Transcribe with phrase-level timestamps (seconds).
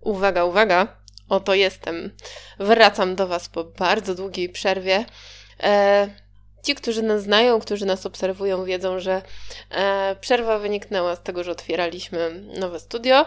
[0.00, 0.96] Uwaga, uwaga,
[1.28, 2.16] oto jestem.
[2.58, 5.04] Wracam do Was po bardzo długiej przerwie.
[5.62, 6.08] E,
[6.62, 9.22] ci, którzy nas znają, którzy nas obserwują, wiedzą, że
[9.70, 13.26] e, przerwa wyniknęła z tego, że otwieraliśmy nowe studio.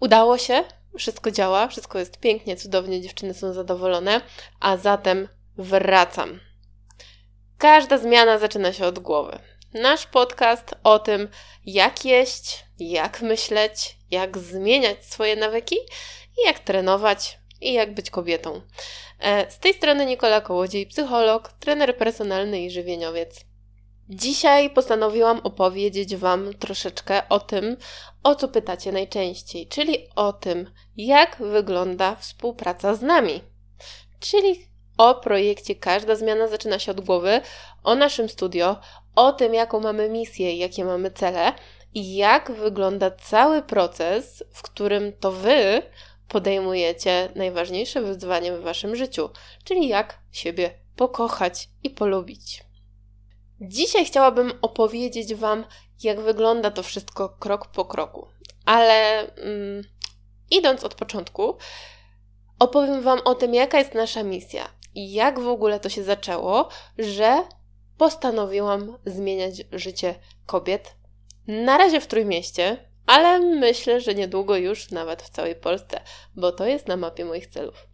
[0.00, 0.64] Udało się,
[0.98, 4.20] wszystko działa, wszystko jest pięknie, cudownie, dziewczyny są zadowolone,
[4.60, 6.40] a zatem wracam.
[7.58, 9.38] Każda zmiana zaczyna się od głowy.
[9.74, 11.28] Nasz podcast o tym,
[11.66, 15.76] jak jeść, jak myśleć, jak zmieniać swoje nawyki
[16.38, 18.60] i jak trenować i jak być kobietą.
[19.20, 23.44] E, z tej strony Nikola Kołodziej, psycholog, trener personalny i żywieniowiec.
[24.08, 27.76] Dzisiaj postanowiłam opowiedzieć Wam troszeczkę o tym,
[28.22, 33.40] o co pytacie najczęściej, czyli o tym, jak wygląda współpraca z nami.
[34.20, 34.68] Czyli
[34.98, 37.40] o projekcie Każda zmiana zaczyna się od głowy,
[37.84, 38.76] o naszym studio,
[39.14, 41.52] o tym, jaką mamy misję i jakie mamy cele
[41.94, 45.82] i jak wygląda cały proces, w którym to Wy
[46.28, 49.30] podejmujecie najważniejsze wyzwanie w Waszym życiu,
[49.64, 52.64] czyli jak siebie pokochać i polubić.
[53.60, 55.64] Dzisiaj chciałabym opowiedzieć Wam,
[56.02, 58.28] jak wygląda to wszystko krok po kroku,
[58.64, 59.84] ale mm,
[60.50, 61.56] idąc od początku,
[62.58, 66.68] opowiem Wam o tym, jaka jest nasza misja i jak w ogóle to się zaczęło,
[66.98, 67.42] że
[67.98, 70.14] postanowiłam zmieniać życie
[70.46, 70.94] kobiet.
[71.46, 76.00] Na razie w Trójmieście, ale myślę, że niedługo już nawet w całej Polsce,
[76.36, 77.86] bo to jest na mapie moich celów.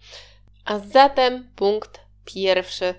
[0.65, 2.95] A zatem punkt pierwszy.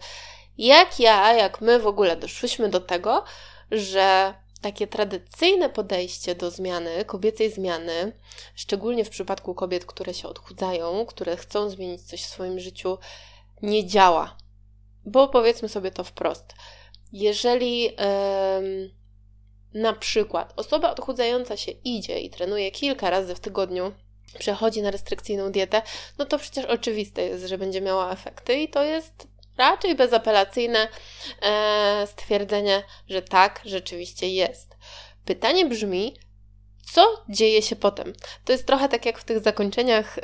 [0.57, 3.23] Jak ja, jak my w ogóle doszłyśmy do tego,
[3.71, 8.19] że takie tradycyjne podejście do zmiany, kobiecej zmiany,
[8.55, 12.97] szczególnie w przypadku kobiet, które się odchudzają, które chcą zmienić coś w swoim życiu,
[13.61, 14.37] nie działa.
[15.05, 16.53] Bo powiedzmy sobie to wprost.
[17.13, 18.91] Jeżeli yy,
[19.73, 23.91] na przykład osoba odchudzająca się idzie i trenuje kilka razy w tygodniu,
[24.39, 25.81] przechodzi na restrykcyjną dietę,
[26.17, 29.27] no to przecież oczywiste jest, że będzie miała efekty i to jest
[29.57, 30.87] raczej bezapelacyjne
[31.41, 34.75] e, stwierdzenie, że tak rzeczywiście jest.
[35.25, 36.15] Pytanie brzmi,
[36.93, 38.13] co dzieje się potem?
[38.45, 40.19] To jest trochę tak jak w tych zakończeniach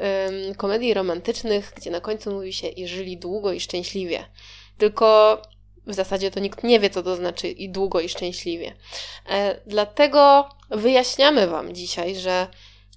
[0.58, 4.25] komedii romantycznych, gdzie na końcu mówi się i żyli długo i szczęśliwie.
[4.78, 5.41] Tylko
[5.88, 8.74] w zasadzie to nikt nie wie, co to znaczy i długo i szczęśliwie.
[9.30, 12.48] E, dlatego wyjaśniamy Wam dzisiaj, że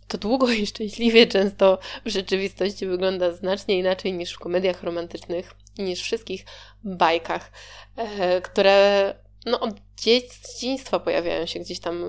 [0.08, 5.82] to długo i szczęśliwie często w rzeczywistości wygląda znacznie inaczej niż w komediach romantycznych i
[5.82, 6.44] niż wszystkich
[6.84, 7.52] bajkach,
[7.96, 9.14] e, które
[9.46, 12.04] no, od dzieciństwa pojawiają się gdzieś tam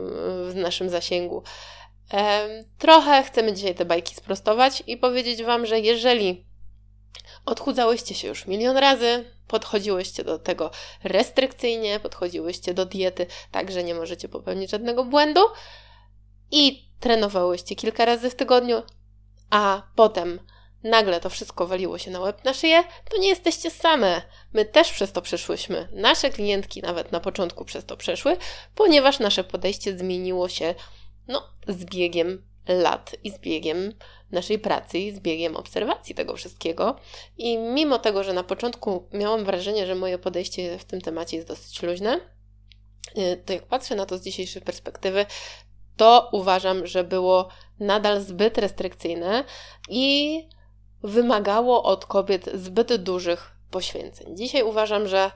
[0.50, 1.44] w naszym zasięgu.
[2.14, 2.48] E,
[2.78, 6.51] trochę chcemy dzisiaj te bajki sprostować i powiedzieć Wam, że jeżeli
[7.46, 10.72] odchudzałyście się już milion razy, podchodziłyście do tego
[11.04, 15.42] restrykcyjnie, podchodziłyście do diety tak, że nie możecie popełnić żadnego błędu
[16.52, 18.84] i trenowałyście kilka razy w tygodniu,
[19.50, 20.40] a potem
[20.84, 24.22] nagle to wszystko waliło się na łeb na szyję, to nie jesteście same.
[24.54, 25.88] My też przez to przeszłyśmy.
[25.92, 28.38] Nasze klientki nawet na początku przez to przeszły,
[28.76, 30.76] ponieważ nasze podejście zmieniło się
[31.28, 33.94] no, z biegiem lat i z biegiem
[34.32, 36.96] naszej pracy i z biegiem obserwacji tego wszystkiego.
[37.38, 41.48] I mimo tego, że na początku miałam wrażenie, że moje podejście w tym temacie jest
[41.48, 42.20] dosyć luźne,
[43.18, 45.26] y, to jak patrzę na to z dzisiejszej perspektywy,
[45.98, 47.50] to uważam, że było
[47.80, 49.44] nadal zbyt restrykcyjne
[49.90, 50.50] i
[51.04, 54.38] wymagało od kobiet zbyt dużych poświęceń.
[54.38, 55.32] Dzisiaj uważam, że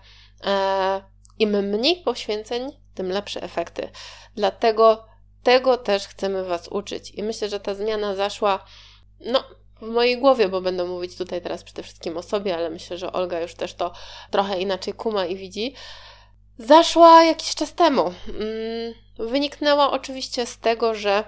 [0.46, 1.02] e,
[1.40, 3.90] im mniej poświęceń, tym lepsze efekty.
[4.36, 5.06] Dlatego
[5.46, 7.12] tego też chcemy Was uczyć.
[7.12, 8.66] I myślę, że ta zmiana zaszła,
[9.20, 9.44] no,
[9.82, 13.14] w mojej głowie, bo będę mówić tutaj teraz przede wszystkim o sobie, ale myślę, że
[13.14, 13.92] Olga już też to
[14.32, 15.74] trochę inaczej kuma i widzi.
[16.58, 18.14] Zaszła jakiś czas temu.
[18.28, 18.94] Mm,
[19.30, 21.24] wyniknęła oczywiście z tego, że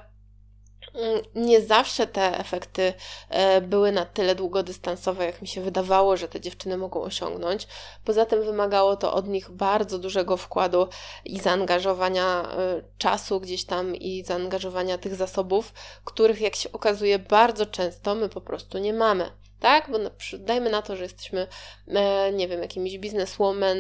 [1.36, 2.94] nie zawsze te efekty
[3.30, 7.68] e, były na tyle długodystansowe, jak mi się wydawało, że te dziewczyny mogą osiągnąć.
[8.06, 10.88] Poza tym wymagało to od nich bardzo dużego wkładu
[11.26, 15.74] i zaangażowania e, czasu gdzieś tam i zaangażowania tych zasobów,
[16.06, 19.32] których, jak się okazuje, bardzo często my po prostu nie mamy.
[19.60, 19.92] Tak?
[19.92, 19.98] Bo
[20.38, 21.48] dajmy na to, że jesteśmy,
[21.88, 23.78] e, nie wiem, jakimiś bizneswoman,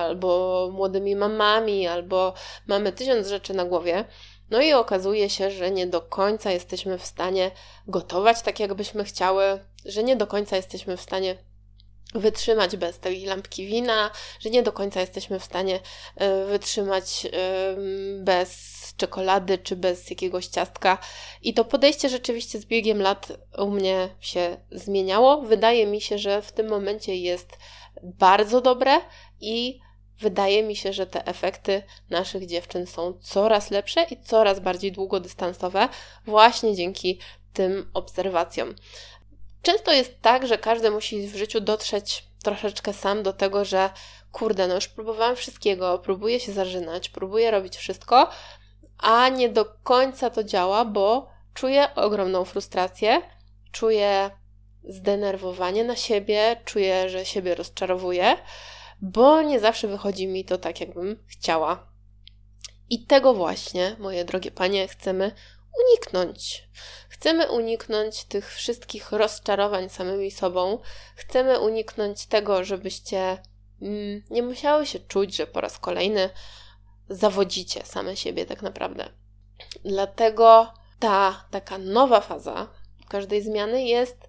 [0.00, 2.34] albo młodymi mamami, albo
[2.66, 4.04] mamy tysiąc rzeczy na głowie
[4.50, 7.50] no i okazuje się, że nie do końca jesteśmy w stanie
[7.88, 11.36] gotować tak, jakbyśmy chciały, że nie do końca jesteśmy w stanie
[12.14, 14.10] wytrzymać bez tej lampki wina,
[14.40, 15.80] że nie do końca jesteśmy w stanie
[16.16, 17.26] e, wytrzymać
[18.18, 20.98] bez czekolady czy bez jakiegoś ciastka.
[21.42, 25.42] I to podejście rzeczywiście z biegiem lat u mnie się zmieniało.
[25.42, 27.58] Wydaje mi się, że w tym momencie jest
[28.02, 29.00] bardzo dobre
[29.40, 29.80] i
[30.20, 35.88] wydaje mi się, że te efekty naszych dziewczyn są coraz lepsze i coraz bardziej długodystansowe,
[36.26, 37.20] właśnie dzięki
[37.52, 38.74] tym obserwacjom.
[39.62, 43.90] Często jest tak, że każdy musi w życiu dotrzeć troszeczkę sam do tego, że
[44.32, 48.30] kurde, no już próbowałam wszystkiego, próbuję się zażynać, próbuję robić wszystko,
[48.98, 53.22] a nie do końca to działa, bo czuję ogromną frustrację,
[53.72, 54.30] czuję
[54.84, 58.36] zdenerwowanie na siebie, czuję, że siebie rozczarowuję,
[59.00, 61.86] bo nie zawsze wychodzi mi to tak, jakbym chciała.
[62.90, 65.32] I tego właśnie, moje drogie panie, chcemy
[65.84, 66.68] uniknąć.
[67.08, 70.78] Chcemy uniknąć tych wszystkich rozczarowań samymi sobą.
[71.16, 73.38] Chcemy uniknąć tego, żebyście
[73.82, 76.30] mm, nie musiały się czuć, że po raz kolejny
[77.08, 79.08] zawodzicie same siebie tak naprawdę.
[79.84, 82.68] Dlatego ta taka nowa faza
[83.08, 84.25] każdej zmiany jest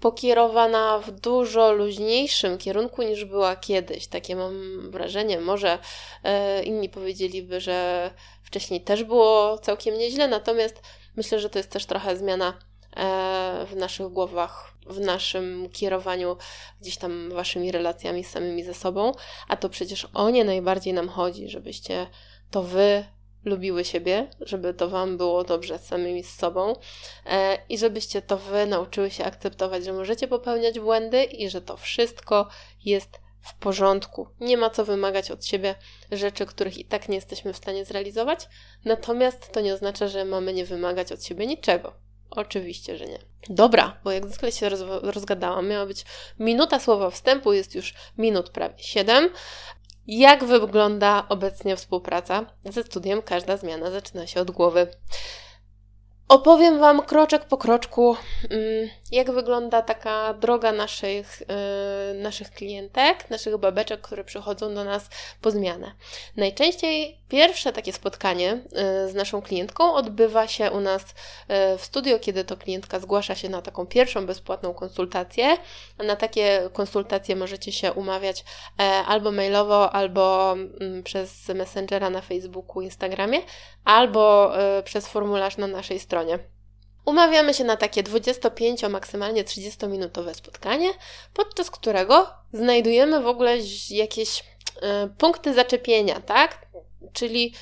[0.00, 4.06] pokierowana w dużo luźniejszym kierunku niż była kiedyś.
[4.06, 5.40] Takie mam wrażenie.
[5.40, 5.78] Może
[6.24, 8.10] e, inni powiedzieliby, że
[8.42, 10.82] wcześniej też było całkiem nieźle, natomiast
[11.16, 12.58] myślę, że to jest też trochę zmiana
[12.96, 16.36] e, w naszych głowach, w naszym kierowaniu
[16.80, 19.12] gdzieś tam waszymi relacjami z samymi ze sobą,
[19.48, 22.06] a to przecież o nie najbardziej nam chodzi, żebyście
[22.50, 23.04] to wy
[23.44, 26.76] lubiły siebie, żeby to Wam było dobrze z samymi z sobą
[27.26, 31.76] e, i żebyście to Wy nauczyły się akceptować, że możecie popełniać błędy i że to
[31.76, 32.48] wszystko
[32.84, 34.28] jest w porządku.
[34.40, 35.74] Nie ma co wymagać od siebie
[36.12, 38.48] rzeczy, których i tak nie jesteśmy w stanie zrealizować,
[38.84, 41.92] natomiast to nie oznacza, że mamy nie wymagać od siebie niczego.
[42.30, 43.18] Oczywiście, że nie.
[43.48, 45.68] Dobra, bo jak zwykle się roz rozgadałam.
[45.68, 46.04] Miała być
[46.38, 49.30] minuta słowa wstępu, jest już minut prawie siedem.
[50.06, 53.22] Jak wygląda obecnie współpraca ze studiem?
[53.22, 54.86] Każda zmiana zaczyna się od głowy.
[56.28, 58.16] Opowiem Wam kroczek po kroczku,
[58.50, 65.08] mm, jak wygląda taka droga naszych, y, naszych klientek, naszych babeczek, które przychodzą do nas
[65.40, 65.92] po zmianę.
[66.36, 72.18] Najczęściej pierwsze takie spotkanie y, z naszą klientką odbywa się u nas y, w studio,
[72.18, 75.56] kiedy to klientka zgłasza się na taką pierwszą bezpłatną konsultację.
[75.98, 78.44] Na takie konsultacje możecie się umawiać
[78.78, 83.38] e, albo mailowo, albo mm, przez Messengera na Facebooku, Instagramie,
[83.84, 84.52] albo
[84.84, 86.38] przez formularz na naszej stronie.
[87.04, 90.88] Umawiamy się na takie 25, maksymalnie 30-minutowe spotkanie,
[91.34, 93.56] podczas którego znajdujemy w ogóle
[93.90, 94.42] jakieś y,
[95.18, 96.66] punkty zaczepienia, tak?
[97.12, 97.54] Czyli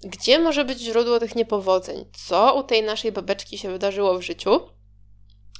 [0.00, 2.04] gdzie może być źródło tych niepowodzeń?
[2.28, 4.60] Co u tej naszej babeczki się wydarzyło w życiu?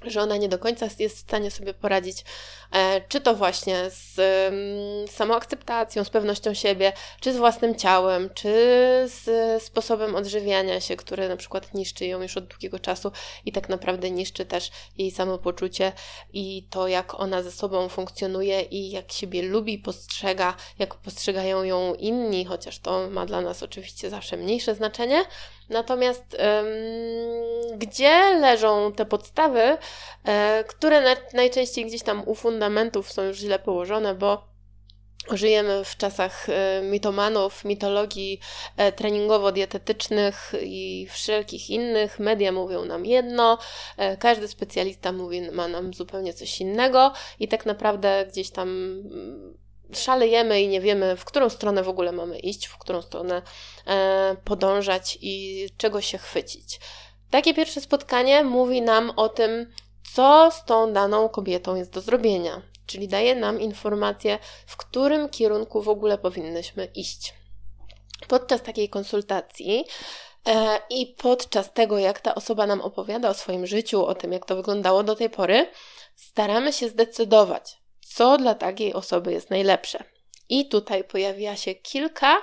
[0.03, 2.25] Że ona nie do końca jest w stanie sobie poradzić,
[2.73, 8.51] e, czy to właśnie z mm, samoakceptacją, z pewnością siebie, czy z własnym ciałem, czy
[9.07, 13.13] z sposobem odżywiania się, który na przykład niszczy ją już od długiego czasu
[13.45, 15.93] i tak naprawdę niszczy też jej samopoczucie
[16.33, 21.95] i to, jak ona ze sobą funkcjonuje i jak siebie lubi, postrzega, jak postrzegają ją
[21.95, 25.25] inni, chociaż to ma dla nas oczywiście zawsze mniejsze znaczenie.
[25.71, 29.79] Natomiast ym, gdzie leżą te podstawy,
[30.25, 34.51] e, które na, najczęściej gdzieś tam u fundamentów są już źle położone, bo
[35.33, 38.41] Żyjemy w czasach e, mitomanów, mitologii
[38.77, 42.19] e, treningowo-dietetycznych i wszelkich innych.
[42.19, 43.59] Media mówią nam jedno,
[44.19, 48.69] każdy specjalista mówi ma nam zupełnie coś innego i tak naprawdę gdzieś tam
[49.93, 53.43] szalejemy i nie wiemy, w którą stronę w ogóle mamy iść, w którą stronę
[53.87, 56.81] e, podążać i czego się chwycić.
[57.31, 59.73] Takie pierwsze spotkanie mówi nam o tym,
[60.15, 65.83] co z tą daną kobietą jest do zrobienia, czyli daje nam informację, w którym kierunku
[65.83, 67.35] w ogóle powinnyśmy iść.
[68.29, 69.85] Podczas takiej konsultacji
[70.49, 74.47] e, i podczas tego, jak ta osoba nam opowiada o swoim życiu, o tym, jak
[74.47, 75.71] to wyglądało do tej pory,
[76.17, 77.80] staramy się zdecydować,
[78.15, 80.05] co dla takiej osoby jest najlepsze.
[80.49, 82.37] I tutaj pojawia się kilka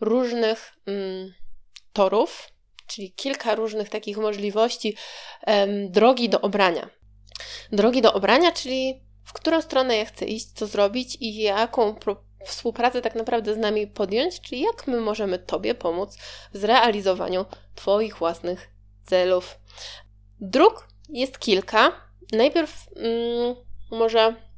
[0.00, 1.34] różnych mm,
[1.92, 2.48] torów,
[2.86, 4.96] czyli kilka różnych takich możliwości
[5.46, 6.90] em, drogi do obrania.
[7.72, 11.94] Drogi do obrania, czyli w którą stronę ja chcę iść, co zrobić i jaką
[12.46, 16.16] współpracę tak naprawdę z nami podjąć, czyli jak my możemy Tobie pomóc
[16.52, 17.44] w zrealizowaniu
[17.74, 18.70] Twoich własnych
[19.06, 19.58] celów.
[20.40, 21.92] Dróg jest kilka.
[22.32, 23.56] Najpierw mm,
[23.90, 24.49] może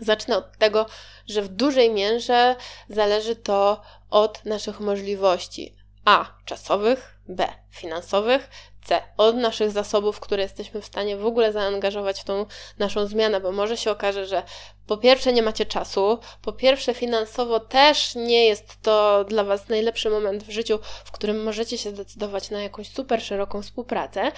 [0.00, 0.86] Zacznę od tego,
[1.26, 2.56] że w dużej mierze
[2.88, 3.80] zależy to
[4.10, 5.76] od naszych możliwości.
[6.04, 6.26] A.
[6.44, 7.48] Czasowych, B.
[7.70, 8.48] Finansowych,
[8.84, 9.02] C.
[9.16, 12.46] Od naszych zasobów, które jesteśmy w stanie w ogóle zaangażować w tą
[12.78, 14.42] naszą zmianę, bo może się okaże, że
[14.86, 20.10] po pierwsze nie macie czasu, po pierwsze finansowo też nie jest to dla Was najlepszy
[20.10, 24.32] moment w życiu, w którym możecie się zdecydować na jakąś super szeroką współpracę.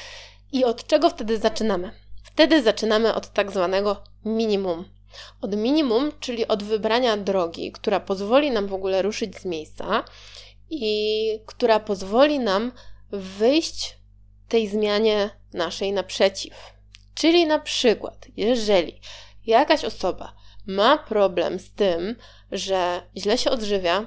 [0.53, 1.91] I od czego wtedy zaczynamy?
[2.25, 4.94] Wtedy zaczynamy od tak zwanego minimum
[5.41, 10.05] od minimum, czyli od wybrania drogi, która pozwoli nam w ogóle ruszyć z miejsca
[10.71, 12.73] i która pozwoli nam
[13.11, 13.99] wyjść
[14.49, 16.55] tej zmianie naszej naprzeciw.
[17.15, 19.01] Czyli na przykład, jeżeli
[19.47, 20.35] jakaś osoba
[20.67, 22.17] ma problem z tym,
[22.53, 24.07] że źle się odżywia,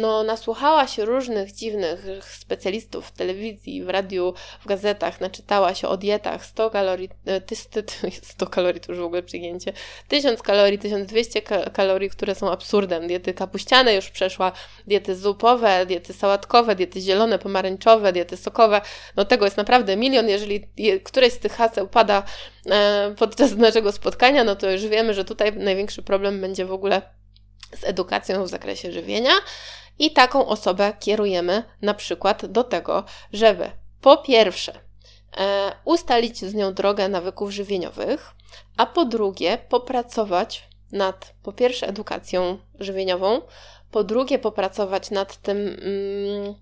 [0.00, 5.96] no, nasłuchała się różnych dziwnych specjalistów w telewizji, w radiu, w gazetach, naczytała się o
[5.96, 7.08] dietach 100 kalorii,
[8.22, 9.72] 100 e, kalorii to już w ogóle przyjęcie,
[10.08, 11.42] 1000 kalorii, 1200
[11.72, 13.06] kalorii, które są absurdem.
[13.06, 14.52] Diety kapuściane już przeszła,
[14.86, 18.80] diety zupowe, diety sałatkowe, diety zielone, pomarańczowe, diety sokowe.
[19.16, 20.28] No tego jest naprawdę milion.
[20.28, 20.68] Jeżeli
[21.04, 22.22] któreś z tych haseł pada
[22.70, 27.17] e, podczas naszego spotkania, no to już wiemy, że tutaj największy problem będzie w ogóle
[27.76, 29.32] z edukacją w zakresie żywienia
[29.98, 34.72] i taką osobę kierujemy na przykład do tego, żeby po pierwsze
[35.38, 38.34] e, ustalić z nią drogę nawyków żywieniowych,
[38.76, 43.40] a po drugie popracować nad po pierwsze edukacją żywieniową,
[43.90, 46.54] po drugie popracować nad tym, mm,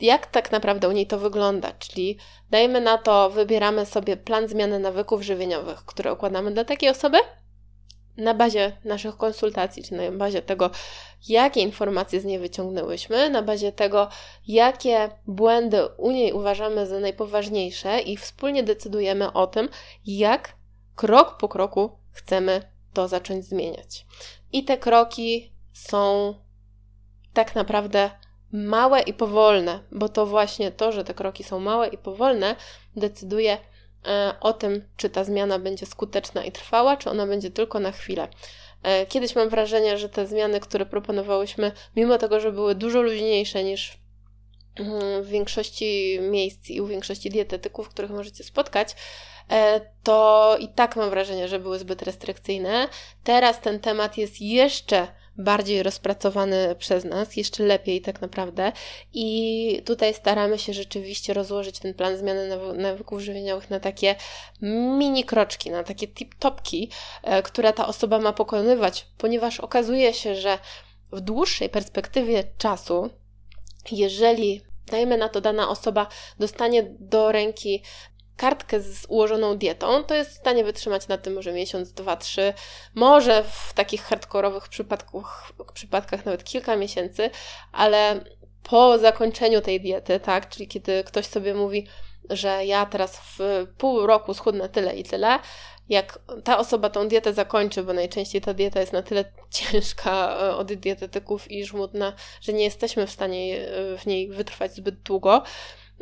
[0.00, 2.18] jak tak naprawdę u niej to wygląda, czyli
[2.50, 7.18] dajmy na to, wybieramy sobie plan zmiany nawyków żywieniowych, które układamy dla takiej osoby,
[8.16, 10.70] na bazie naszych konsultacji, czy na bazie tego,
[11.28, 14.08] jakie informacje z niej wyciągnęłyśmy, na bazie tego,
[14.46, 19.68] jakie błędy u niej uważamy za najpoważniejsze i wspólnie decydujemy o tym,
[20.06, 20.52] jak
[20.96, 24.06] krok po kroku chcemy to zacząć zmieniać.
[24.52, 26.34] I te kroki są
[27.32, 28.10] tak naprawdę
[28.52, 32.56] małe i powolne, bo to właśnie to, że te kroki są małe i powolne,
[32.96, 33.58] decyduje
[34.40, 38.28] o tym, czy ta zmiana będzie skuteczna i trwała, czy ona będzie tylko na chwilę.
[38.82, 43.64] E, kiedyś mam wrażenie, że te zmiany, które proponowałyśmy, mimo tego, że były dużo luźniejsze
[43.64, 43.98] niż
[44.76, 48.96] mm, w większości miejsc i u większości dietetyków, których możecie spotkać,
[49.50, 52.88] e, to i tak mam wrażenie, że były zbyt restrykcyjne.
[53.24, 58.72] Teraz ten temat jest jeszcze bardziej rozpracowany przez nas, jeszcze lepiej tak naprawdę.
[59.12, 64.14] I tutaj staramy się rzeczywiście rozłożyć ten plan zmiany nawyków żywieniowych na takie
[64.98, 66.88] mini kroczki, na takie tip-topki,
[67.22, 70.58] e, które ta osoba ma pokonywać, ponieważ okazuje się, że
[71.12, 73.10] w dłuższej perspektywie czasu,
[73.92, 76.06] jeżeli dajmy na to, dana osoba
[76.38, 77.82] dostanie do ręki
[78.42, 82.54] kartkę z ułożoną dietą, to jest w stanie wytrzymać na tym może miesiąc, dwa, trzy,
[82.94, 87.30] może w takich hardkorowych przypadkach, przypadkach nawet kilka miesięcy,
[87.72, 88.24] ale
[88.62, 91.86] po zakończeniu tej diety, tak, czyli kiedy ktoś sobie mówi,
[92.30, 95.38] że ja teraz w pół roku schudnę tyle i tyle,
[95.88, 100.56] jak ta osoba tą dietę zakończy, bo najczęściej ta dieta jest na tyle ciężka e,
[100.56, 105.42] od dietetyków i żmudna, że nie jesteśmy w stanie e, w niej wytrwać zbyt długo,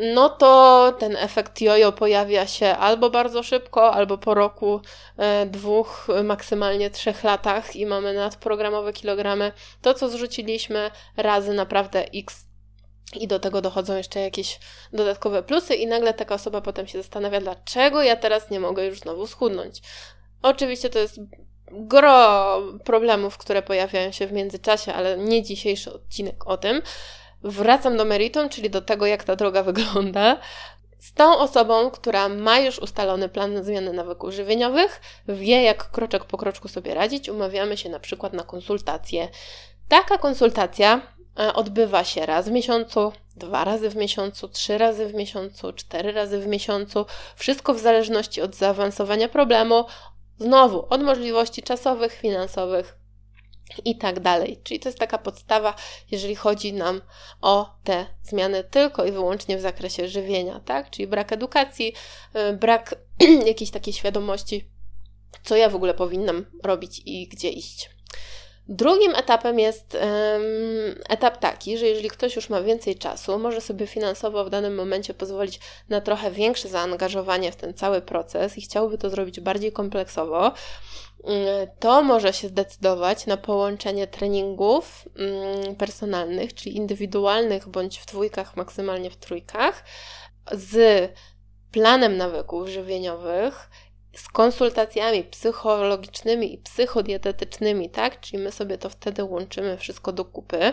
[0.00, 4.80] no to ten efekt jojo pojawia się albo bardzo szybko, albo po roku,
[5.16, 9.52] e, dwóch, maksymalnie trzech latach i mamy nadprogramowe kilogramy.
[9.82, 12.50] To, co zrzuciliśmy, razy naprawdę x
[13.20, 14.60] i do tego dochodzą jeszcze jakieś
[14.92, 19.00] dodatkowe plusy, i nagle taka osoba potem się zastanawia, dlaczego ja teraz nie mogę już
[19.00, 19.82] znowu schudnąć.
[20.42, 21.20] Oczywiście to jest
[21.70, 26.82] gro problemów, które pojawiają się w międzyczasie, ale nie dzisiejszy odcinek o tym.
[27.42, 30.36] Wracam do meritum, czyli do tego, jak ta droga wygląda.
[30.98, 36.38] Z tą osobą, która ma już ustalony plan zmiany nawyków żywieniowych, wie jak kroczek po
[36.38, 39.28] kroczku sobie radzić, umawiamy się na przykład na konsultację.
[39.88, 41.00] Taka konsultacja
[41.38, 46.12] e, odbywa się raz w miesiącu, dwa razy w miesiącu, trzy razy w miesiącu, cztery
[46.12, 47.06] razy w miesiącu.
[47.36, 49.84] Wszystko w zależności od zaawansowania problemu,
[50.38, 52.99] znowu od możliwości czasowych, finansowych
[53.84, 54.60] i tak dalej.
[54.62, 55.74] Czyli to jest taka podstawa,
[56.10, 57.00] jeżeli chodzi nam
[57.40, 60.90] o te zmiany tylko i wyłącznie w zakresie żywienia, tak?
[60.90, 61.94] Czyli brak edukacji,
[62.36, 62.94] y, brak
[63.46, 64.70] jakiejś takiej świadomości,
[65.44, 67.90] co ja w ogóle powinnam robić i gdzie iść.
[68.72, 70.02] Drugim etapem jest um,
[71.08, 75.14] etap taki, że jeżeli ktoś już ma więcej czasu, może sobie finansowo w danym momencie
[75.14, 80.52] pozwolić na trochę większe zaangażowanie w ten cały proces i chciałby to zrobić bardziej kompleksowo,
[81.78, 89.10] to może się zdecydować na połączenie treningów mm, personalnych, czyli indywidualnych bądź w dwójkach, maksymalnie
[89.10, 89.84] w trójkach,
[90.52, 91.10] z
[91.72, 93.70] planem nawyków żywieniowych,
[94.14, 98.20] z konsultacjami psychologicznymi i psychodietetycznymi, tak?
[98.20, 100.72] Czyli my sobie to wtedy łączymy wszystko do kupy.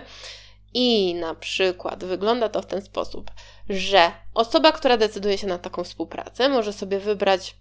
[0.73, 3.31] I na przykład wygląda to w ten sposób,
[3.69, 7.55] że osoba, która decyduje się na taką współpracę, może sobie wybrać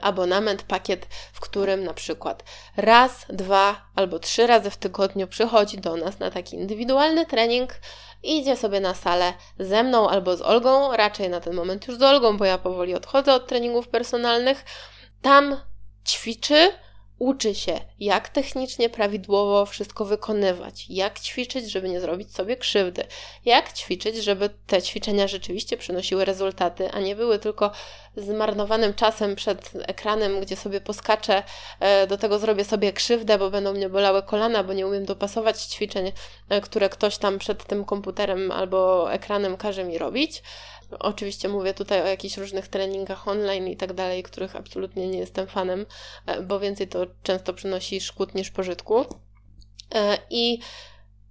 [0.00, 2.44] abonament, pakiet, w którym na przykład
[2.76, 7.74] raz, dwa albo trzy razy w tygodniu przychodzi do nas na taki indywidualny trening,
[8.22, 12.02] idzie sobie na salę ze mną albo z Olgą, raczej na ten moment już z
[12.02, 14.64] Olgą, bo ja powoli odchodzę od treningów personalnych.
[15.22, 15.60] Tam
[16.08, 16.72] ćwiczy,
[17.22, 23.04] uczy się, jak technicznie prawidłowo wszystko wykonywać, jak ćwiczyć, żeby nie zrobić sobie krzywdy,
[23.44, 27.70] jak ćwiczyć, żeby te ćwiczenia rzeczywiście przynosiły rezultaty, a nie były tylko
[28.16, 31.42] zmarnowanym czasem przed ekranem, gdzie sobie poskaczę,
[31.80, 35.62] e, do tego zrobię sobie krzywdę, bo będą mnie bolały kolana, bo nie umiem dopasować
[35.62, 36.12] ćwiczeń,
[36.48, 40.42] e, które ktoś tam przed tym komputerem albo ekranem każe mi robić.
[40.98, 45.46] Oczywiście mówię tutaj o jakichś różnych treningach online i tak dalej, których absolutnie nie jestem
[45.46, 45.86] fanem,
[46.26, 49.04] e, bo więcej to często przynosi szkód niż pożytku.
[50.30, 50.58] I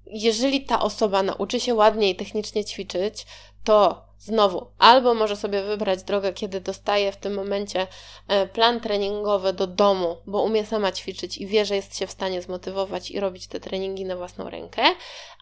[0.06, 3.26] jeżeli ta osoba nauczy się ładnie i technicznie ćwiczyć,
[3.64, 7.88] to znowu albo może sobie wybrać drogę, kiedy dostaje w tym momencie
[8.28, 12.12] e, plan treningowy do domu, bo umie sama ćwiczyć i wie, że jest się w
[12.12, 14.82] stanie zmotywować i robić te treningi na własną rękę,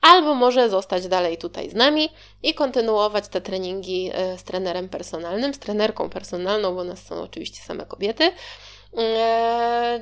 [0.02, 2.10] albo może zostać dalej tutaj z nami
[2.44, 7.64] i kontynuować te treningi e, z trenerem personalnym, z trenerką personalną, bo nas są oczywiście
[7.64, 8.32] same kobiety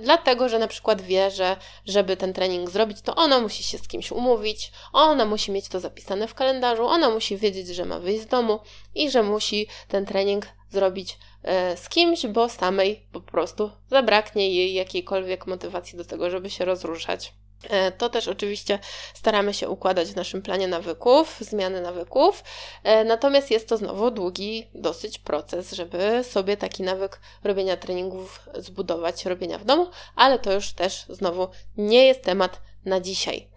[0.01, 3.87] dlatego, że na przykład wie, że żeby ten trening zrobić, to ona musi się z
[3.87, 8.21] kimś umówić, ona musi mieć to zapisane w kalendarzu, ona musi wiedzieć, że ma wyjść
[8.21, 8.59] z domu
[8.95, 14.73] i że musi ten trening zrobić e, z kimś, bo samej po prostu zabraknie jej
[14.73, 17.33] jakiejkolwiek motywacji do tego, żeby się rozruszać.
[17.63, 18.79] E, to też oczywiście
[19.13, 22.43] staramy się układać w naszym planie nawyków, zmiany nawyków,
[22.83, 29.25] e, natomiast jest to znowu długi dosyć proces, żeby sobie taki nawyk robienia treningów zbudować,
[29.25, 31.47] robienia w domu, ale to już też znowu
[31.77, 33.47] nie jest temat na dzisiaj.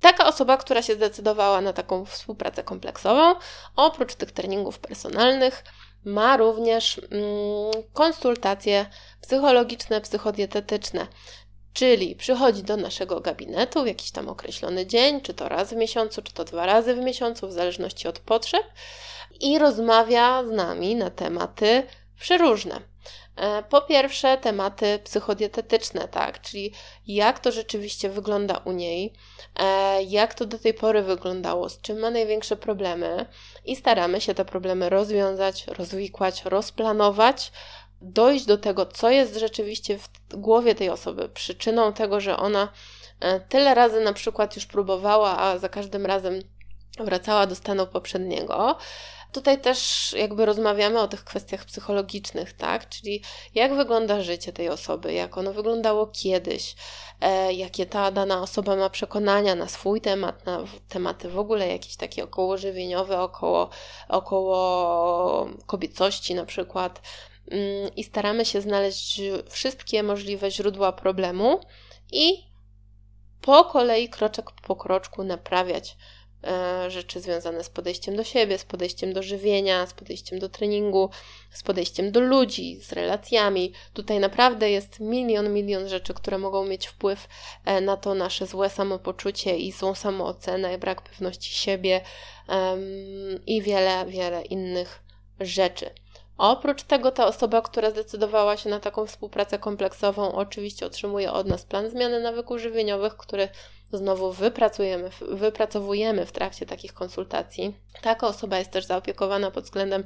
[0.00, 3.34] Taka osoba, która się zdecydowała na taką współpracę kompleksową,
[3.76, 5.64] oprócz tych treningów personalnych,
[6.04, 8.86] ma również mm, konsultacje
[9.20, 11.06] psychologiczne, psychodietetyczne.
[11.74, 16.22] Czyli przychodzi do naszego gabinetu w jakiś tam określony dzień, czy to raz w miesiącu,
[16.22, 18.62] czy to dwa razy w miesiącu, w zależności od potrzeb,
[19.40, 21.86] i rozmawia z nami na tematy
[22.20, 22.80] przeróżne.
[23.36, 26.72] E, po pierwsze, tematy psychodietetyczne, tak, czyli
[27.06, 29.12] jak to rzeczywiście wygląda u niej,
[29.56, 33.26] e, jak to do tej pory wyglądało, z czym ma największe problemy,
[33.64, 37.52] i staramy się te problemy rozwiązać, rozwikłać, rozplanować,
[38.12, 42.68] dojść do tego, co jest rzeczywiście w głowie tej osoby, przyczyną tego, że ona
[43.20, 46.40] e, tyle razy na przykład już próbowała, a za każdym razem
[46.98, 48.76] wracała do stanu poprzedniego.
[49.32, 52.88] Tutaj też jakby rozmawiamy o tych kwestiach psychologicznych, tak?
[52.88, 53.22] Czyli
[53.54, 56.76] jak wygląda życie tej osoby, jak ono wyglądało kiedyś,
[57.20, 61.96] e, jakie ta dana osoba ma przekonania na swój temat, na tematy w ogóle jakieś
[61.96, 63.70] takie około żywieniowe, około,
[64.08, 67.00] około kobiecości na przykład,
[67.96, 71.60] i staramy się znaleźć wszystkie możliwe źródła problemu
[72.12, 72.54] i
[73.40, 75.96] po kolei, kroczek po kroczku naprawiać
[76.44, 81.10] e, rzeczy związane z podejściem do siebie, z podejściem do żywienia, z podejściem do treningu,
[81.50, 83.72] z podejściem do ludzi, z relacjami.
[83.92, 87.28] Tutaj naprawdę jest milion, milion rzeczy, które mogą mieć wpływ
[87.64, 92.00] e, na to nasze złe samopoczucie i złą samoocenę, brak pewności siebie
[92.48, 92.80] um,
[93.46, 95.02] i wiele, wiele innych
[95.40, 95.90] rzeczy.
[96.38, 101.64] Oprócz tego ta osoba, która zdecydowała się na taką współpracę kompleksową, oczywiście otrzymuje od nas
[101.64, 103.48] plan zmiany nawyków żywieniowych, który
[103.92, 107.74] znowu wypracujemy, wypracowujemy w trakcie takich konsultacji.
[108.02, 110.04] Taka osoba jest też zaopiekowana pod względem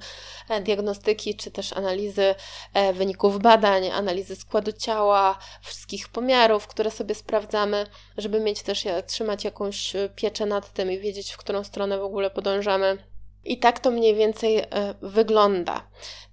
[0.48, 2.34] e, diagnostyki czy też analizy
[2.74, 7.86] e, wyników badań, analizy składu ciała, wszystkich pomiarów, które sobie sprawdzamy,
[8.18, 12.04] żeby mieć też, e, trzymać jakąś pieczę nad tym i wiedzieć, w którą stronę w
[12.04, 12.98] ogóle podążamy
[13.44, 14.62] i tak to mniej więcej
[15.02, 15.82] wygląda.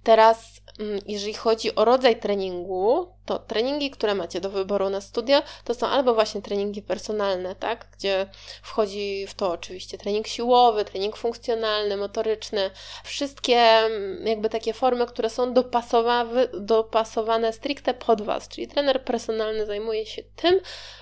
[0.02, 0.60] Teraz,
[1.06, 5.86] jeżeli chodzi o rodzaj treningu, to treningi, które macie do wyboru na studio, to są
[5.86, 8.26] albo właśnie treningi personalne, tak, gdzie
[8.62, 12.70] wchodzi w to oczywiście trening siłowy, trening funkcjonalny, motoryczny,
[13.04, 19.66] wszystkie mm, jakby takie formy, które są dopasowane, dopasowane stricte pod Was, czyli trener personalny
[19.66, 20.60] zajmuje się tym,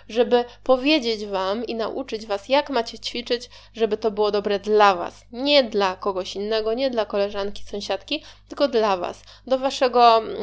[0.08, 5.24] żeby powiedzieć Wam i nauczyć Was, jak macie ćwiczyć, żeby to było dobre dla Was,
[5.32, 10.34] nie dla kogoś innego, nie dla koleżanki, sąsiadki, tylko dla Was, do Waszego mm,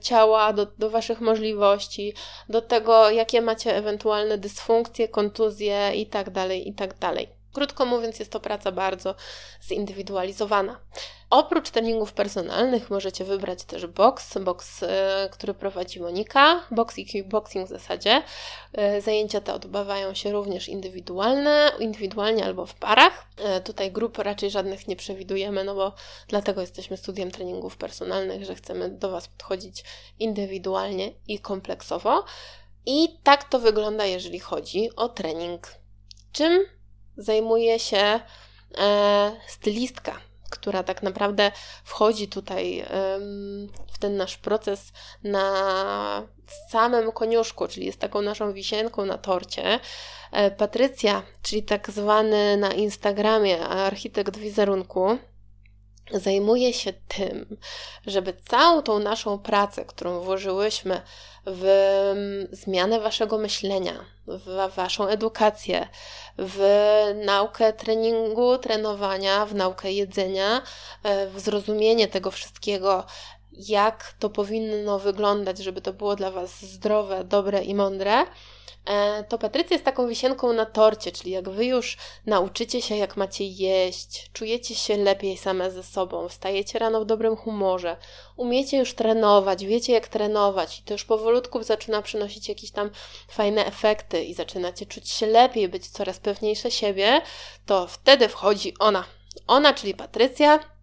[0.00, 2.14] ciała, do, do Waszych możliwości,
[2.48, 7.35] do tego, jakie macie ewentualne dysfunkcje, kontuzje itd., tak itd.
[7.56, 9.14] Krótko mówiąc, jest to praca bardzo
[9.62, 10.80] zindywidualizowana.
[11.30, 17.66] Oprócz treningów personalnych możecie wybrać też box, box, e, który prowadzi Monika, box i kickboxing
[17.66, 18.22] w zasadzie.
[18.72, 23.26] E, zajęcia te odbywają się również indywidualne, indywidualnie albo w parach.
[23.38, 25.92] E, tutaj grup raczej żadnych nie przewidujemy, no bo
[26.28, 29.84] dlatego jesteśmy studiem treningów personalnych, że chcemy do Was podchodzić
[30.18, 32.24] indywidualnie i kompleksowo.
[32.86, 35.68] I tak to wygląda, jeżeli chodzi o trening.
[36.32, 36.75] Czym
[37.16, 38.20] zajmuje się
[38.78, 41.52] e, stylistka która tak naprawdę
[41.84, 42.84] wchodzi tutaj
[43.92, 44.92] w ten nasz proces
[45.24, 46.22] na
[46.70, 49.80] samym koniuszku, czyli jest taką naszą wisienką na torcie.
[50.32, 55.18] E, Patrycja, czyli tak zwany na Instagramie architekt wizerunku,
[56.12, 57.56] zajmuje się tym,
[58.06, 61.02] żeby całą tą naszą pracę, którą włożyłyśmy
[61.46, 61.64] w
[62.12, 65.88] mm, zmianę waszego myślenia, w waszą edukację,
[66.38, 66.60] w
[67.24, 70.62] naukę treningu, trenowania, w naukę jedzenia,
[71.02, 73.04] e, w zrozumienie tego wszystkiego,
[73.56, 78.26] jak to powinno wyglądać, żeby to było dla was zdrowe, dobre i mądre
[78.86, 83.16] E, to Patrycja jest taką wisienką na torcie, czyli jak wy już nauczycie się, jak
[83.16, 87.96] macie jeść, czujecie się lepiej same ze sobą, wstajecie rano w dobrym humorze,
[88.36, 92.90] umiecie już trenować, wiecie jak trenować i to już powolutku zaczyna przynosić jakieś tam
[93.28, 97.22] fajne efekty i zaczynacie czuć się lepiej, być coraz pewniejsze siebie,
[97.66, 99.04] to wtedy wchodzi ona.
[99.46, 100.75] Ona, czyli Patrycja,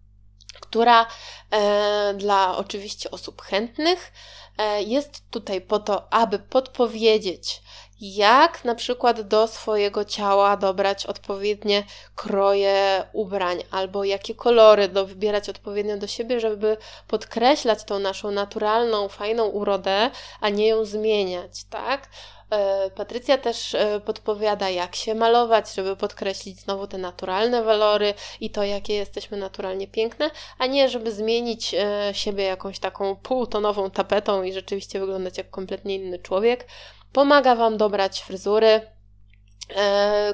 [0.60, 1.06] która
[1.50, 4.12] e, dla oczywiście osób chętnych
[4.58, 7.62] e, jest tutaj po to, aby podpowiedzieć,
[8.00, 15.48] jak na przykład do swojego ciała dobrać odpowiednie kroje ubrań, albo jakie kolory do, wybierać
[15.48, 16.76] odpowiednio do siebie, żeby
[17.08, 22.08] podkreślać tą naszą naturalną, fajną urodę, a nie ją zmieniać, tak?
[22.54, 28.50] E, Patrycja też e, podpowiada, jak się malować, żeby podkreślić znowu te naturalne walory i
[28.50, 34.42] to, jakie jesteśmy naturalnie piękne, a nie żeby zmienić e, siebie jakąś taką półtonową tapetą
[34.42, 36.68] i rzeczywiście wyglądać jak kompletnie inny człowiek.
[37.12, 38.80] Pomaga Wam dobrać fryzury,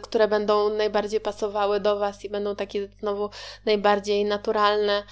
[0.02, 3.30] które będą najbardziej pasowały do Was i będą takie znowu
[3.66, 5.02] najbardziej naturalne.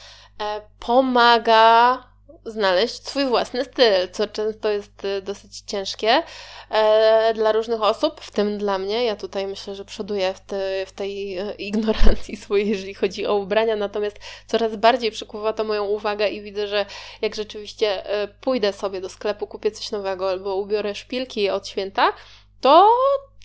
[0.81, 2.08] Pomaga
[2.51, 6.23] znaleźć swój własny styl, co często jest y, dosyć ciężkie
[6.71, 9.05] e, dla różnych osób, w tym dla mnie.
[9.05, 13.35] Ja tutaj myślę, że przoduję w, te, w tej e, ignorancji swojej, jeżeli chodzi o
[13.35, 16.87] ubrania, natomiast coraz bardziej przykuwa to moją uwagę i widzę, że
[17.23, 22.13] jak rzeczywiście e, pójdę sobie do sklepu, kupię coś nowego albo ubiorę szpilki od święta,
[22.61, 22.89] to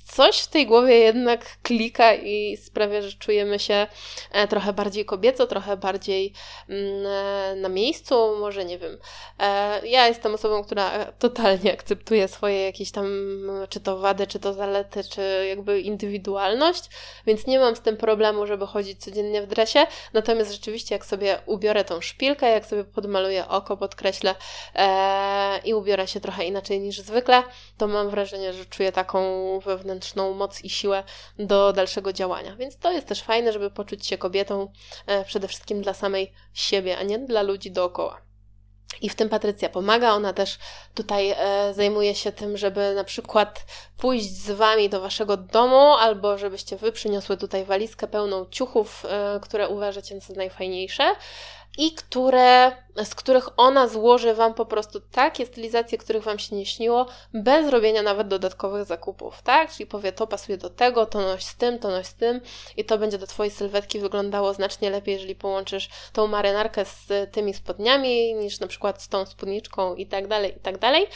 [0.03, 3.87] coś w tej głowie jednak klika i sprawia, że czujemy się
[4.31, 6.33] e, trochę bardziej kobieco, trochę bardziej
[6.69, 8.97] mm, e, na miejscu, może nie wiem.
[9.39, 13.07] E, ja jestem osobą, która totalnie akceptuje swoje jakieś tam,
[13.69, 16.89] czy to wady, czy to zalety, czy jakby indywidualność,
[17.25, 19.87] więc nie mam z tym problemu, żeby chodzić codziennie w dresie.
[20.13, 24.35] Natomiast rzeczywiście, jak sobie ubiorę tą szpilkę, jak sobie podmaluję oko, podkreślę
[25.65, 27.43] i ubiorę się trochę inaczej niż zwykle,
[27.77, 29.19] to mam wrażenie, że czuję taką
[29.59, 31.03] wewnętrzną wewnętrzną moc i siłę
[31.39, 32.55] do dalszego działania.
[32.55, 34.67] Więc to jest też fajne, żeby poczuć się kobietą
[35.07, 38.21] e, przede wszystkim dla samej siebie, a nie dla ludzi dookoła.
[39.01, 40.11] I w tym Patrycja pomaga.
[40.11, 40.57] Ona też
[40.93, 43.65] tutaj e, zajmuje się tym, żeby na przykład
[43.97, 49.39] pójść z wami do waszego domu, albo żebyście wy przyniosły tutaj walizkę pełną ciuchów, e,
[49.41, 51.03] które uważacie za najfajniejsze
[51.77, 52.71] i które,
[53.03, 57.69] z których ona złoży Wam po prostu takie stylizacje, których Wam się nie śniło, bez
[57.69, 59.71] robienia nawet dodatkowych zakupów, tak?
[59.71, 62.41] Czyli powie, to pasuje do tego, to noś z tym, to noś z tym
[62.77, 67.53] i to będzie do Twojej sylwetki wyglądało znacznie lepiej, jeżeli połączysz tą marynarkę z tymi
[67.53, 71.07] spodniami, niż na przykład z tą spódniczką i tak dalej, i tak dalej.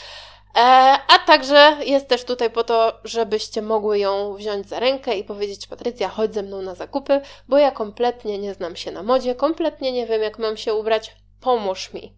[0.57, 0.59] E,
[1.07, 5.67] a także jest też tutaj po to, żebyście mogły ją wziąć za rękę i powiedzieć:
[5.67, 9.91] Patrycja, chodź ze mną na zakupy, bo ja kompletnie nie znam się na modzie, kompletnie
[9.91, 12.17] nie wiem, jak mam się ubrać, pomóż mi.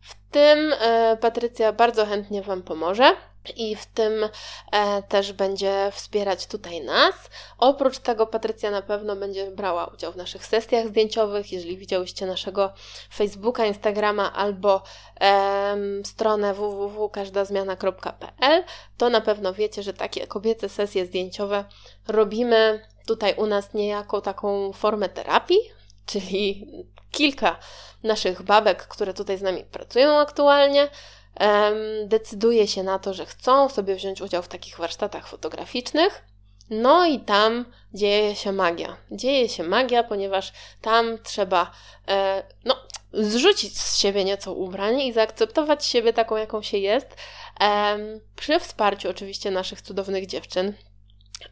[0.00, 3.16] W tym e, Patrycja bardzo chętnie Wam pomoże
[3.56, 4.28] i w tym
[4.72, 7.14] e, też będzie wspierać tutaj nas.
[7.58, 11.52] Oprócz tego Patrycja na pewno będzie brała udział w naszych sesjach zdjęciowych.
[11.52, 12.72] Jeżeli widziałyście naszego
[13.14, 14.82] Facebooka, Instagrama albo
[15.20, 18.64] e, stronę www.każdazmiana.pl,
[18.96, 21.64] to na pewno wiecie, że takie kobiece sesje zdjęciowe
[22.08, 25.60] robimy tutaj u nas niejako taką formę terapii,
[26.06, 26.66] czyli
[27.10, 27.58] kilka
[28.02, 30.88] naszych babek, które tutaj z nami pracują aktualnie,
[32.04, 36.24] decyduje się na to, że chcą sobie wziąć udział w takich warsztatach fotograficznych.
[36.70, 38.96] No i tam dzieje się magia.
[39.10, 41.70] Dzieje się magia, ponieważ tam trzeba
[42.08, 42.76] e, no,
[43.12, 47.16] zrzucić z siebie nieco ubranie i zaakceptować siebie taką, jaką się jest,
[48.36, 50.72] przy wsparciu oczywiście naszych cudownych dziewczyn,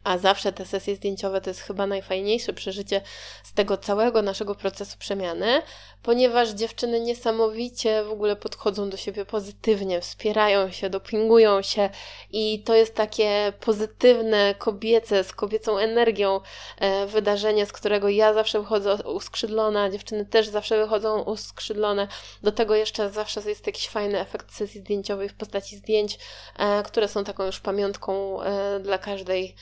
[0.03, 3.01] a zawsze te sesje zdjęciowe to jest chyba najfajniejsze przeżycie
[3.43, 5.61] z tego całego naszego procesu przemiany,
[6.03, 11.89] ponieważ dziewczyny niesamowicie w ogóle podchodzą do siebie pozytywnie, wspierają się, dopingują się
[12.31, 16.41] i to jest takie pozytywne, kobiece, z kobiecą energią
[16.77, 22.07] e, wydarzenie, z którego ja zawsze wychodzę uskrzydlona, dziewczyny też zawsze wychodzą uskrzydlone.
[22.43, 26.19] Do tego jeszcze zawsze jest jakiś fajny efekt sesji zdjęciowej w postaci zdjęć,
[26.57, 29.55] e, które są taką już pamiątką e, dla każdej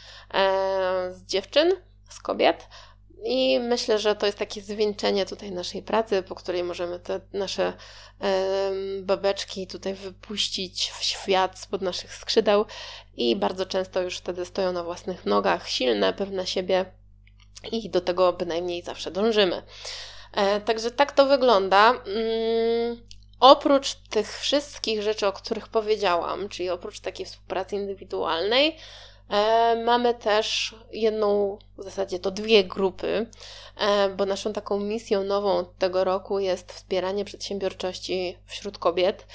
[1.09, 1.71] z dziewczyn,
[2.09, 2.67] z kobiet.
[3.25, 7.73] I myślę, że to jest takie zwieńczenie tutaj naszej pracy, po której możemy te nasze
[9.01, 12.65] babeczki tutaj wypuścić w świat spod naszych skrzydeł
[13.17, 16.85] i bardzo często już wtedy stoją na własnych nogach, silne, pewne siebie
[17.71, 19.63] i do tego bynajmniej zawsze dążymy.
[20.33, 21.89] E, także tak to wygląda.
[21.89, 23.07] Mm,
[23.39, 28.77] oprócz tych wszystkich rzeczy, o których powiedziałam, czyli oprócz takiej współpracy indywidualnej, E,
[29.85, 33.27] mamy też jedną, w zasadzie to dwie grupy,
[33.77, 39.27] e, bo naszą taką misją nową tego roku jest wspieranie przedsiębiorczości wśród kobiet.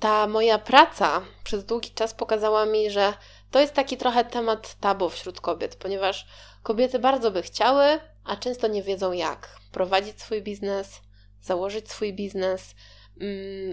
[0.00, 3.14] Ta moja praca przez długi czas pokazała mi, że
[3.50, 6.26] to jest taki trochę temat tabu wśród kobiet, ponieważ
[6.62, 11.00] kobiety bardzo by chciały, a często nie wiedzą jak prowadzić swój biznes,
[11.40, 12.74] założyć swój biznes,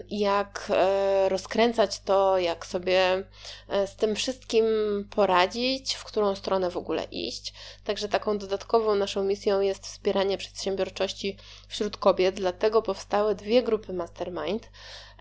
[0.10, 3.24] jak e, rozkręcać to, jak sobie
[3.70, 4.66] e, z tym wszystkim
[5.10, 7.54] poradzić, w którą stronę w ogóle iść.
[7.84, 14.70] Także taką dodatkową naszą misją jest wspieranie przedsiębiorczości wśród kobiet, dlatego powstały dwie grupy Mastermind.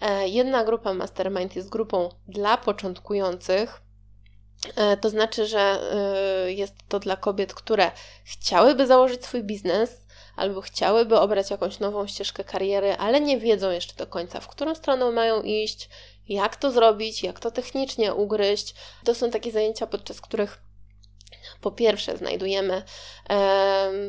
[0.00, 3.82] E, jedna grupa Mastermind jest grupą dla początkujących,
[5.00, 5.80] to znaczy, że
[6.46, 7.90] jest to dla kobiet, które
[8.24, 10.05] chciałyby założyć swój biznes,
[10.36, 14.74] albo chciałyby obrać jakąś nową ścieżkę kariery, ale nie wiedzą jeszcze do końca, w którą
[14.74, 15.88] stronę mają iść,
[16.28, 18.74] jak to zrobić, jak to technicznie ugryźć.
[19.04, 20.58] To są takie zajęcia, podczas których
[21.60, 22.82] po pierwsze znajdujemy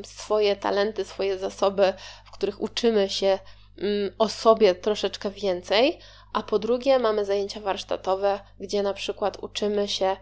[0.06, 1.94] swoje talenty, swoje zasoby,
[2.26, 3.40] w których uczymy się
[3.78, 6.00] mm, o sobie troszeczkę więcej,
[6.34, 10.18] a po drugie mamy zajęcia warsztatowe, gdzie na przykład uczymy się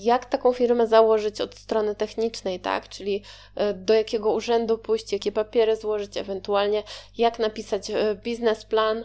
[0.00, 2.88] jak taką firmę założyć od strony technicznej, tak?
[2.88, 3.22] Czyli
[3.54, 6.82] e, do jakiego urzędu pójść, jakie papiery złożyć, ewentualnie
[7.18, 9.04] jak napisać e, biznesplan,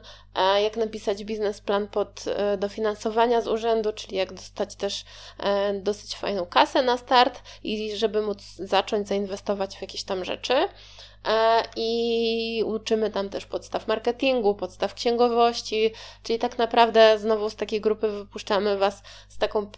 [0.63, 2.25] jak napisać biznesplan pod
[2.57, 5.05] dofinansowania z urzędu, czyli jak dostać też
[5.73, 10.53] dosyć fajną kasę na start i żeby móc zacząć zainwestować w jakieś tam rzeczy.
[11.75, 15.91] I uczymy tam też podstaw marketingu, podstaw księgowości,
[16.23, 19.71] czyli tak naprawdę znowu z takiej grupy wypuszczamy Was z taką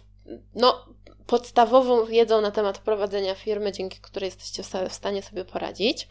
[0.54, 0.86] no,
[1.26, 6.08] podstawową wiedzą na temat prowadzenia firmy, dzięki której jesteście w stanie sobie poradzić.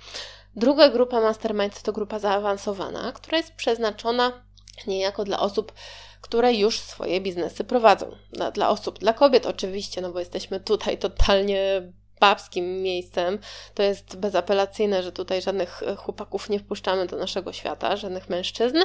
[0.55, 4.43] Druga grupa Mastermind to grupa zaawansowana, która jest przeznaczona
[4.87, 5.73] niejako dla osób,
[6.21, 8.15] które już swoje biznesy prowadzą.
[8.31, 13.39] Dla, dla osób, dla kobiet oczywiście, no bo jesteśmy tutaj totalnie babskim miejscem.
[13.73, 18.77] To jest bezapelacyjne, że tutaj żadnych e, chłopaków nie wpuszczamy do naszego świata, żadnych mężczyzn.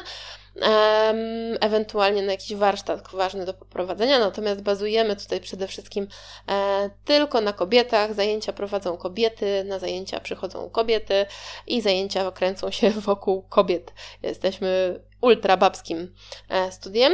[1.61, 6.09] Ewentualnie na jakiś warsztat ważny do poprowadzenia, natomiast bazujemy tutaj przede wszystkim
[6.49, 8.15] e, tylko na kobietach.
[8.15, 11.27] Zajęcia prowadzą kobiety, na zajęcia przychodzą kobiety
[11.67, 13.93] i zajęcia kręcą się wokół kobiet.
[14.23, 16.15] Jesteśmy ultra babskim
[16.49, 17.13] e, studiem.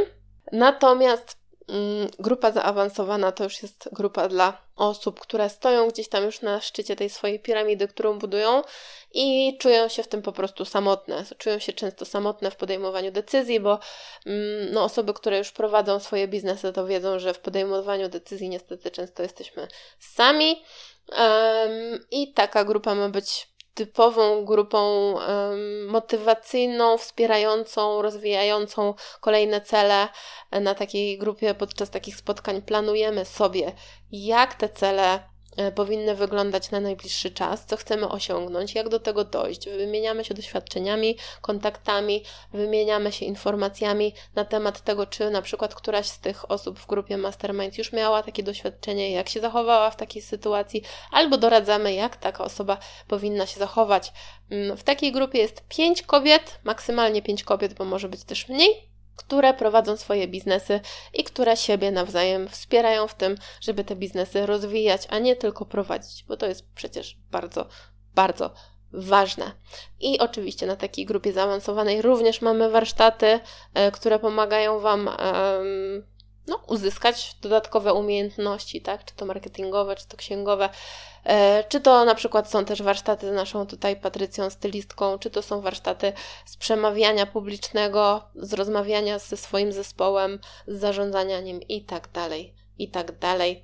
[0.51, 1.38] Natomiast
[2.19, 6.95] grupa zaawansowana to już jest grupa dla osób, które stoją gdzieś tam już na szczycie
[6.95, 8.61] tej swojej piramidy, którą budują
[9.11, 11.23] i czują się w tym po prostu samotne.
[11.37, 13.79] Czują się często samotne w podejmowaniu decyzji, bo
[14.25, 18.91] mm, no, osoby, które już prowadzą swoje biznesy, to wiedzą, że w podejmowaniu decyzji niestety
[18.91, 19.67] często jesteśmy
[19.99, 20.63] sami.
[22.11, 23.48] I taka grupa ma być
[23.79, 25.13] typową grupą
[25.87, 30.07] motywacyjną, wspierającą, rozwijającą kolejne cele.
[30.51, 33.71] Na takiej grupie podczas takich spotkań planujemy sobie,
[34.11, 35.28] jak te cele
[35.75, 39.69] powinny wyglądać na najbliższy czas, co chcemy osiągnąć, jak do tego dojść.
[39.69, 46.19] Wymieniamy się doświadczeniami, kontaktami, wymieniamy się informacjami na temat tego, czy na przykład któraś z
[46.19, 50.83] tych osób w grupie Mastermind już miała takie doświadczenie, jak się zachowała w takiej sytuacji,
[51.11, 54.13] albo doradzamy, jak taka osoba powinna się zachować.
[54.51, 58.88] Mm, w takiej grupie jest pięć kobiet, maksymalnie pięć kobiet, bo może być też mniej
[59.19, 60.79] które prowadzą swoje biznesy
[61.13, 66.23] i które siebie nawzajem wspierają w tym, żeby te biznesy rozwijać, a nie tylko prowadzić,
[66.23, 67.67] bo to jest przecież bardzo,
[68.15, 68.53] bardzo
[68.91, 69.51] ważne.
[69.99, 73.39] I oczywiście na takiej grupie zaawansowanej również mamy warsztaty,
[73.73, 75.09] e, które pomagają Wam
[76.49, 79.05] no, uzyskać dodatkowe umiejętności, tak?
[79.05, 80.69] Czy to marketingowe, czy to księgowe,
[81.23, 85.41] e, czy to na przykład są też warsztaty z naszą tutaj Patrycją stylistką, czy to
[85.41, 86.13] są warsztaty
[86.45, 92.87] z przemawiania publicznego, z rozmawiania ze swoim zespołem, z zarządzania nim i tak dalej, i
[92.87, 93.63] tak dalej.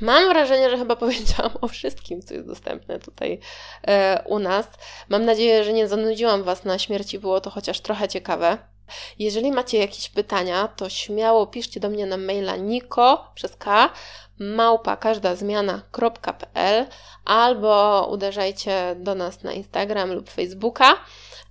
[0.00, 3.40] Mam wrażenie, że chyba powiedziałam o wszystkim, co jest dostępne tutaj
[3.86, 4.66] e, u nas.
[5.08, 8.71] Mam nadzieję, że nie zanudziłam Was na śmierci, było to chociaż trochę ciekawe.
[9.18, 13.90] Jeżeli macie jakieś pytania, to śmiało piszcie do mnie na maila niko przez k
[14.38, 16.86] małpa każda zmiana.pl
[17.24, 20.96] albo uderzajcie do nas na Instagram lub Facebooka,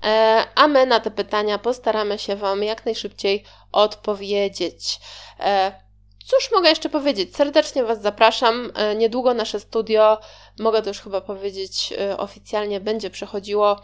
[0.04, 5.00] e, a my na te pytania postaramy się Wam jak najszybciej odpowiedzieć.
[5.40, 5.82] E,
[6.26, 7.36] Cóż mogę jeszcze powiedzieć?
[7.36, 8.72] Serdecznie Was zapraszam.
[8.76, 10.20] E, niedługo nasze studio,
[10.60, 13.80] mogę to już chyba powiedzieć oficjalnie, będzie przechodziło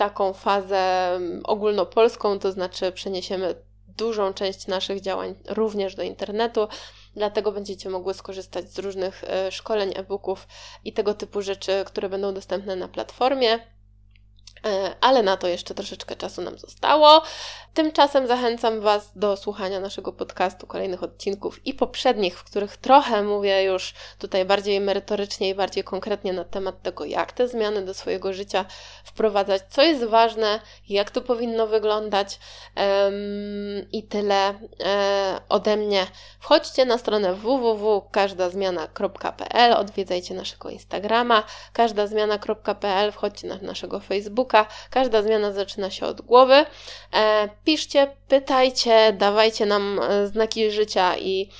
[0.00, 3.54] taką fazę mm, ogólnopolską, to znaczy przeniesiemy
[3.88, 6.68] dużą część naszych działań również do internetu,
[7.14, 10.48] dlatego będziecie mogły skorzystać z różnych e, szkoleń, e-booków
[10.84, 13.58] i tego typu rzeczy, które będą dostępne na platformie.
[14.66, 17.22] E, ale na to jeszcze troszeczkę czasu nam zostało.
[17.74, 23.64] Tymczasem zachęcam Was do słuchania naszego podcastu, kolejnych odcinków i poprzednich, w których trochę mówię
[23.64, 28.32] już tutaj bardziej merytorycznie i bardziej konkretnie na temat tego, jak te zmiany do swojego
[28.32, 28.64] życia
[29.04, 32.38] wprowadzać, co jest ważne, jak to powinno wyglądać
[33.92, 36.06] i tyle e, ode mnie.
[36.40, 41.42] Wchodźcie na stronę www.każdazmiana.pl, odwiedzajcie naszego Instagrama,
[41.72, 44.49] każdazmiana.pl, wchodźcie na naszego Facebooka.
[44.90, 46.66] Każda zmiana zaczyna się od głowy.
[47.14, 51.50] E, piszcie, pytajcie, dawajcie nam e, znaki życia i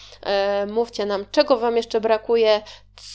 [0.67, 2.63] mówcie nam, czego Wam jeszcze brakuje,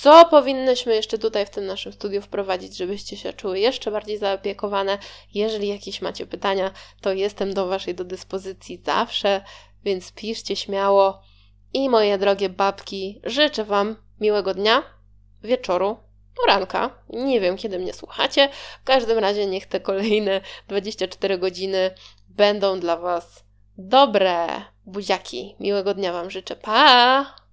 [0.01, 4.97] co powinnyśmy jeszcze tutaj w tym naszym studiu wprowadzić, żebyście się czuły jeszcze bardziej zaopiekowane.
[5.33, 9.41] Jeżeli jakieś macie pytania, to jestem do Waszej do dyspozycji zawsze,
[9.83, 11.21] więc piszcie śmiało.
[11.73, 14.83] I moje drogie babki, życzę Wam miłego dnia,
[15.43, 15.97] wieczoru,
[16.41, 16.89] poranka.
[17.09, 18.49] Nie wiem, kiedy mnie słuchacie.
[18.81, 21.91] W każdym razie niech te kolejne 24 godziny
[22.29, 23.43] będą dla Was
[23.77, 24.47] dobre.
[24.85, 25.55] Buziaki.
[25.59, 26.55] Miłego dnia Wam życzę.
[26.55, 27.44] Pa!